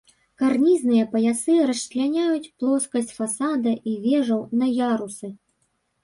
[0.41, 5.29] Карнізныя паясы расчляняюць плоскасць фасада і вежаў на ярусы.